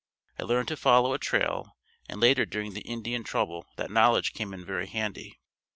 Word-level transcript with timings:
I 0.39 0.41
learned 0.41 0.67
to 0.69 0.75
follow 0.77 1.13
a 1.13 1.19
trail 1.19 1.77
and 2.09 2.19
later 2.19 2.43
during 2.43 2.73
the 2.73 2.81
Indian 2.81 3.23
trouble 3.23 3.67
that 3.75 3.91
knowledge 3.91 4.33
came 4.33 4.51
in 4.51 4.65
very 4.65 4.87
handy. 4.87 5.37